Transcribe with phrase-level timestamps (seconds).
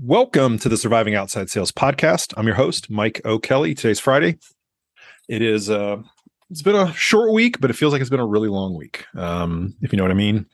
[0.00, 2.32] Welcome to the Surviving Outside Sales podcast.
[2.38, 3.74] I'm your host, Mike O'Kelly.
[3.74, 4.38] Today's Friday.
[5.28, 5.98] It is uh
[6.50, 9.04] it's been a short week, but it feels like it's been a really long week.
[9.14, 10.46] Um, if you know what I mean.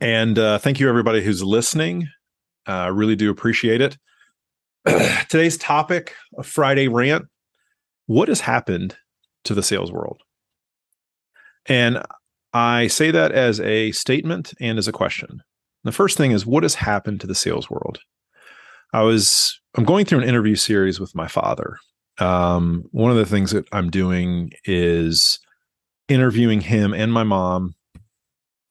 [0.00, 2.08] And uh thank you everybody who's listening.
[2.64, 3.98] I uh, really do appreciate it.
[5.28, 7.26] Today's topic, a Friday rant.
[8.06, 8.96] What has happened
[9.44, 10.22] to the sales world?
[11.66, 12.02] And
[12.54, 15.42] I say that as a statement and as a question.
[15.84, 17.98] The first thing is what has happened to the sales world?
[18.92, 21.78] I was I'm going through an interview series with my father.
[22.18, 25.38] Um, one of the things that I'm doing is
[26.08, 27.74] interviewing him and my mom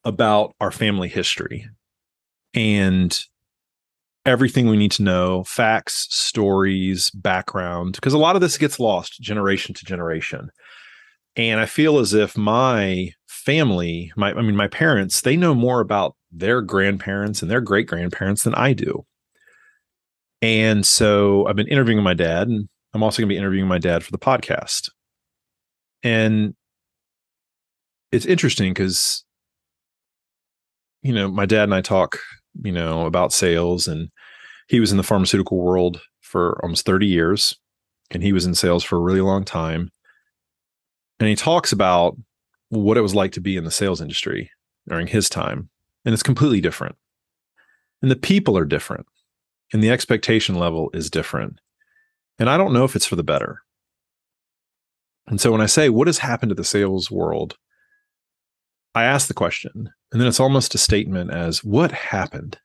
[0.04, 1.68] about our family history
[2.54, 3.20] and
[4.26, 9.20] everything we need to know facts, stories, background, because a lot of this gets lost
[9.20, 10.52] generation to generation.
[11.36, 15.80] And I feel as if my family, my I mean my parents, they know more
[15.80, 19.06] about their grandparents and their great grandparents than I do.
[20.42, 23.78] And so I've been interviewing my dad, and I'm also going to be interviewing my
[23.78, 24.90] dad for the podcast.
[26.04, 26.56] And
[28.12, 29.24] it's interesting because,
[31.04, 32.20] you know, my dad and I talk,
[32.64, 34.10] you know, about sales, and
[34.68, 37.56] he was in the pharmaceutical world for almost 30 years,
[38.10, 39.90] and he was in sales for a really long time.
[41.20, 42.18] And he talks about
[42.70, 44.50] what it was like to be in the sales industry
[44.88, 45.70] during his time
[46.06, 46.96] and it's completely different.
[48.02, 49.06] And the people are different,
[49.72, 51.60] and the expectation level is different.
[52.40, 53.62] And I don't know if it's for the better.
[55.28, 57.56] And so when I say, what has happened to the sales world?
[58.96, 62.58] I ask the question, and then it's almost a statement as, what happened?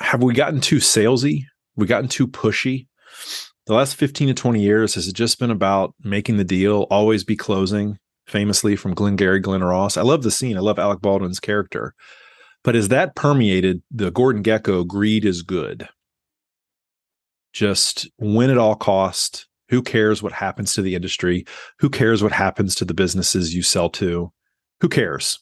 [0.00, 1.44] Have we gotten too salesy?
[1.76, 2.88] We gotten too pushy?
[3.66, 7.22] The last 15 to 20 years, has it just been about making the deal, always
[7.22, 7.98] be closing?
[8.26, 9.96] Famously from Glengarry Glen Ross.
[9.96, 10.56] I love the scene.
[10.56, 11.94] I love Alec Baldwin's character.
[12.62, 15.88] But as that permeated the Gordon Gekko, greed is good.
[17.52, 19.46] Just win at all cost.
[19.68, 21.44] Who cares what happens to the industry?
[21.78, 24.32] Who cares what happens to the businesses you sell to?
[24.80, 25.38] Who cares?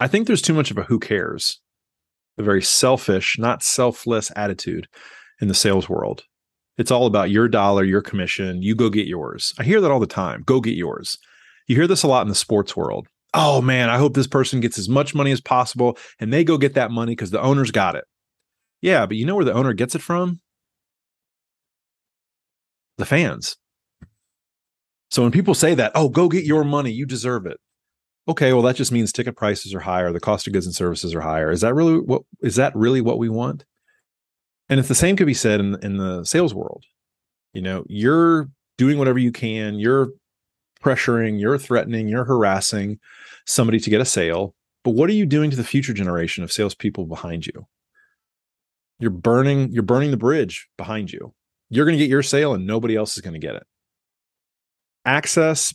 [0.00, 1.60] I think there's too much of a who cares,
[2.38, 4.88] a very selfish, not selfless attitude
[5.40, 6.24] in the sales world.
[6.78, 8.62] It's all about your dollar, your commission.
[8.62, 9.54] You go get yours.
[9.58, 10.42] I hear that all the time.
[10.44, 11.18] Go get yours.
[11.72, 13.08] You hear this a lot in the sports world.
[13.32, 16.58] Oh man, I hope this person gets as much money as possible and they go
[16.58, 18.04] get that money because the owner's got it.
[18.82, 20.40] Yeah, but you know where the owner gets it from?
[22.98, 23.56] The fans.
[25.10, 27.56] So when people say that, oh, go get your money, you deserve it.
[28.28, 31.14] Okay, well, that just means ticket prices are higher, the cost of goods and services
[31.14, 31.50] are higher.
[31.50, 33.64] Is that really what is that really what we want?
[34.68, 36.84] And if the same could be said in, in the sales world.
[37.54, 40.10] You know, you're doing whatever you can, you're
[40.82, 42.98] pressuring, you're threatening, you're harassing
[43.46, 44.54] somebody to get a sale.
[44.84, 47.66] But what are you doing to the future generation of salespeople behind you?
[48.98, 51.34] You're burning, you're burning the bridge behind you.
[51.70, 53.64] You're going to get your sale and nobody else is going to get it.
[55.04, 55.74] Access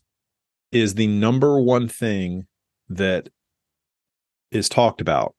[0.72, 2.48] is the number one thing
[2.90, 3.30] that
[4.52, 5.36] is talked about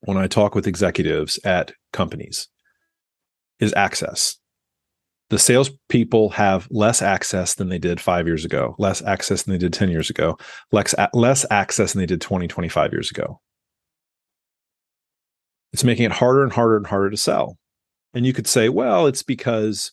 [0.00, 2.48] when I talk with executives at companies
[3.58, 4.38] is access
[5.28, 9.58] the salespeople have less access than they did five years ago, less access than they
[9.58, 10.38] did 10 years ago,
[10.70, 13.40] less, less access than they did 20, 25 years ago.
[15.72, 17.58] It's making it harder and harder and harder to sell.
[18.14, 19.92] And you could say, well, it's because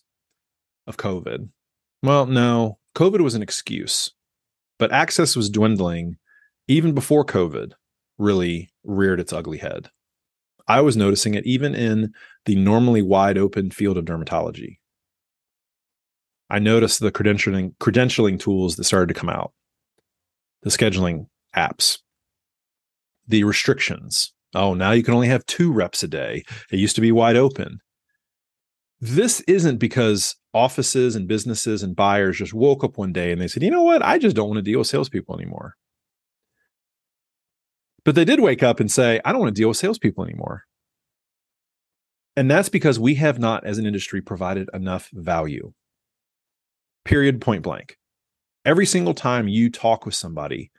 [0.86, 1.48] of COVID.
[2.02, 4.12] Well, no, COVID was an excuse,
[4.78, 6.16] but access was dwindling
[6.68, 7.72] even before COVID
[8.18, 9.90] really reared its ugly head.
[10.68, 12.14] I was noticing it even in
[12.46, 14.78] the normally wide open field of dermatology
[16.50, 19.52] I noticed the credentialing credentialing tools that started to come out,
[20.62, 21.98] the scheduling apps,
[23.26, 24.32] the restrictions.
[24.54, 26.44] Oh, now you can only have two reps a day.
[26.70, 27.78] It used to be wide open.
[29.00, 33.48] This isn't because offices and businesses and buyers just woke up one day and they
[33.48, 34.04] said, you know what?
[34.04, 35.74] I just don't want to deal with salespeople anymore.
[38.04, 40.64] But they did wake up and say, I don't want to deal with salespeople anymore.
[42.36, 45.72] And that's because we have not, as an industry, provided enough value
[47.04, 47.96] period, point blank.
[48.64, 50.70] Every single time you talk with somebody,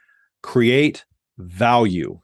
[0.42, 1.06] create
[1.38, 2.22] value.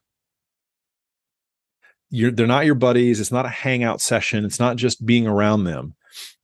[2.10, 3.20] You're, they're not your buddies.
[3.20, 4.44] It's not a hangout session.
[4.44, 5.96] It's not just being around them.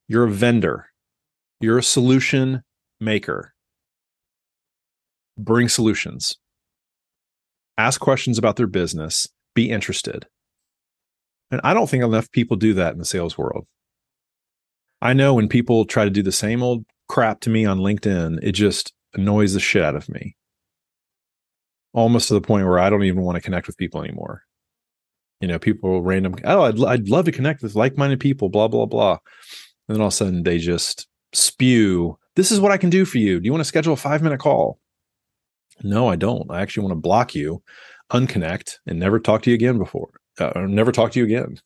[0.07, 0.87] You're a vendor.
[1.59, 2.63] You're a solution
[2.99, 3.53] maker.
[5.37, 6.37] Bring solutions.
[7.77, 9.27] Ask questions about their business.
[9.53, 10.27] Be interested.
[11.51, 13.65] And I don't think enough people do that in the sales world.
[15.01, 18.39] I know when people try to do the same old crap to me on LinkedIn,
[18.43, 20.35] it just annoys the shit out of me.
[21.93, 24.43] almost to the point where I don't even want to connect with people anymore.
[25.41, 28.67] You know, people random, oh, I'd, I'd love to connect with like minded people, blah,
[28.67, 29.17] blah, blah.
[29.87, 33.05] And then all of a sudden they just spew, this is what I can do
[33.05, 33.39] for you.
[33.39, 34.79] Do you want to schedule a five minute call?
[35.83, 36.49] No, I don't.
[36.51, 37.61] I actually want to block you,
[38.11, 40.09] unconnect, and never talk to you again before,
[40.39, 41.57] uh, or never talk to you again.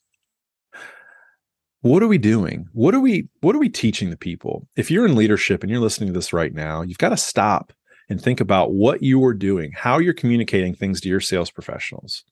[1.81, 2.67] What are we doing?
[2.73, 4.67] What are we what are we teaching the people?
[4.75, 7.73] If you're in leadership and you're listening to this right now, you've got to stop
[8.07, 12.23] and think about what you are doing, how you're communicating things to your sales professionals.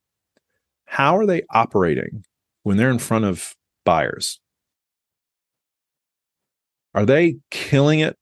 [0.85, 2.25] How are they operating
[2.63, 3.55] when they're in front of
[3.85, 4.39] buyers?
[6.93, 8.17] Are they killing it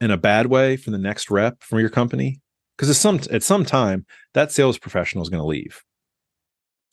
[0.00, 2.40] in a bad way for the next rep from your company?
[2.76, 5.82] Because at some at some time that sales professional is going to leave,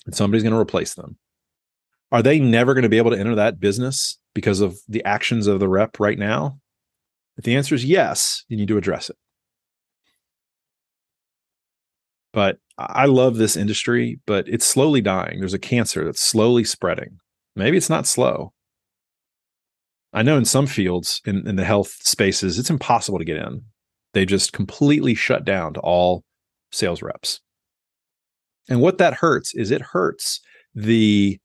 [0.07, 1.17] and somebody's going to replace them.
[2.11, 5.47] Are they never going to be able to enter that business because of the actions
[5.47, 6.59] of the rep right now?
[7.37, 9.17] If the answer is yes, you need to address it.
[12.33, 15.39] But I love this industry, but it's slowly dying.
[15.39, 17.19] There's a cancer that's slowly spreading.
[17.55, 18.53] Maybe it's not slow.
[20.13, 23.63] I know in some fields in, in the health spaces, it's impossible to get in.
[24.13, 26.23] They just completely shut down to all
[26.71, 27.39] sales reps.
[28.69, 30.39] And what that hurts is it hurts
[30.73, 31.39] the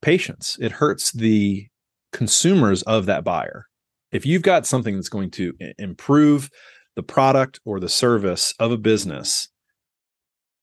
[0.00, 1.66] patients, it hurts the
[2.12, 3.66] consumers of that buyer.
[4.12, 6.50] If you've got something that's going to improve
[6.94, 9.48] the product or the service of a business,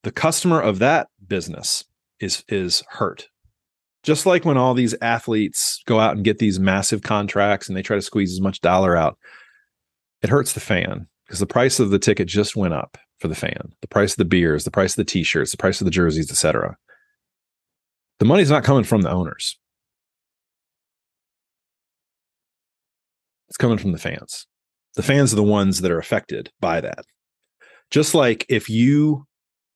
[0.02, 1.84] the customer of that business
[2.20, 3.28] is is hurt.
[4.02, 7.82] Just like when all these athletes go out and get these massive contracts and they
[7.82, 9.16] try to squeeze as much dollar out,
[10.22, 13.34] it hurts the fan because the price of the ticket just went up for the
[13.34, 13.72] fan.
[13.80, 16.30] The price of the beers, the price of the t-shirts, the price of the jerseys,
[16.30, 16.76] etc
[18.18, 19.58] the money's not coming from the owners.
[23.48, 24.46] It's coming from the fans.
[24.94, 27.04] The fans are the ones that are affected by that.
[27.90, 29.26] Just like if you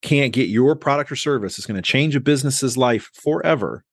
[0.01, 3.83] can't get your product or service it's going to change a business's life forever,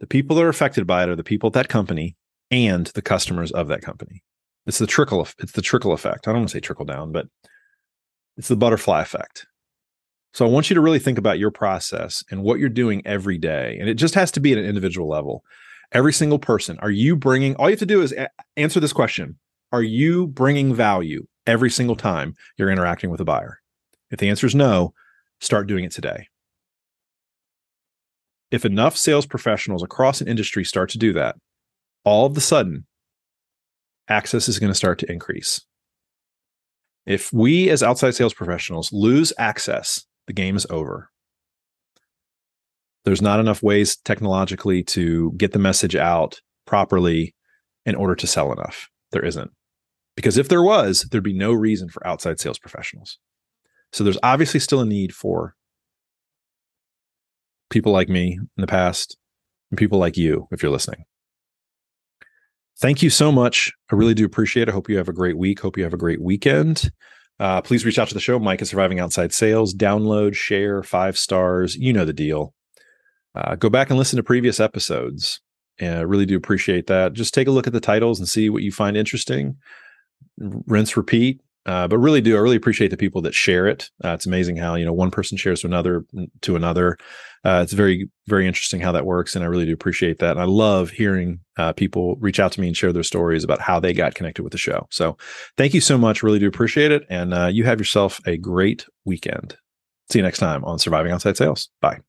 [0.00, 2.16] the people that are affected by it are the people at that company
[2.50, 4.22] and the customers of that company.
[4.66, 6.26] It's the trickle it's the trickle effect.
[6.26, 7.26] I don't want to say trickle down, but
[8.36, 9.46] it's the butterfly effect.
[10.34, 13.36] So I want you to really think about your process and what you're doing every
[13.36, 13.76] day.
[13.78, 15.44] And it just has to be at an individual level.
[15.92, 18.94] Every single person, are you bringing, all you have to do is a- answer this
[18.94, 19.38] question
[19.72, 23.58] Are you bringing value every single time you're interacting with a buyer?
[24.10, 24.94] If the answer is no,
[25.40, 26.28] start doing it today.
[28.50, 31.36] If enough sales professionals across an industry start to do that,
[32.04, 32.86] all of a sudden,
[34.08, 35.60] access is going to start to increase.
[37.04, 41.10] If we as outside sales professionals lose access the game is over.
[43.04, 47.34] There's not enough ways technologically to get the message out properly
[47.84, 48.88] in order to sell enough.
[49.10, 49.50] There isn't.
[50.16, 53.18] Because if there was, there'd be no reason for outside sales professionals.
[53.92, 55.54] So there's obviously still a need for
[57.68, 59.18] people like me in the past
[59.70, 61.04] and people like you if you're listening.
[62.78, 63.70] Thank you so much.
[63.90, 64.70] I really do appreciate it.
[64.70, 65.60] I hope you have a great week.
[65.60, 66.90] Hope you have a great weekend.
[67.42, 69.74] Uh, please reach out to the show, Mike at Surviving Outside Sales.
[69.74, 71.74] Download, share, five stars.
[71.74, 72.54] You know the deal.
[73.34, 75.40] Uh, go back and listen to previous episodes.
[75.80, 77.14] And I really do appreciate that.
[77.14, 79.56] Just take a look at the titles and see what you find interesting.
[80.38, 81.40] Rinse, repeat.
[81.64, 83.90] Uh, but really do I really appreciate the people that share it.
[84.04, 86.04] Uh, it's amazing how you know one person shares to another
[86.42, 86.98] to another.
[87.44, 90.32] Uh, it's very very interesting how that works, and I really do appreciate that.
[90.32, 93.60] And I love hearing uh, people reach out to me and share their stories about
[93.60, 94.86] how they got connected with the show.
[94.90, 95.16] So
[95.56, 96.22] thank you so much.
[96.22, 99.56] Really do appreciate it, and uh, you have yourself a great weekend.
[100.10, 101.68] See you next time on Surviving Outside Sales.
[101.80, 102.00] Bye.